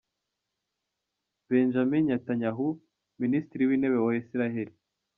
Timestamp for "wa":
4.05-4.13